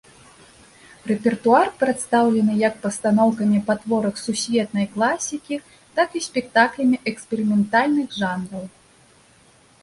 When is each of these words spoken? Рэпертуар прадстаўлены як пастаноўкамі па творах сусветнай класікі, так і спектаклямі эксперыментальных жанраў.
Рэпертуар 1.09 1.67
прадстаўлены 1.81 2.55
як 2.61 2.79
пастаноўкамі 2.85 3.59
па 3.67 3.73
творах 3.83 4.15
сусветнай 4.23 4.87
класікі, 4.95 5.55
так 6.01 6.09
і 6.21 6.23
спектаклямі 6.29 6.97
эксперыментальных 7.13 8.07
жанраў. 8.21 8.65